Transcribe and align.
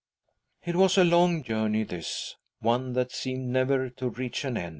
••••••It 0.75 0.81
was 0.81 0.97
a 0.97 1.03
long 1.03 1.43
journey, 1.43 1.83
this; 1.83 2.35
one 2.59 2.93
that 2.93 3.11
seemed 3.11 3.49
never 3.49 3.87
to 3.91 4.09
reach 4.09 4.43
an 4.43 4.57
end. 4.57 4.69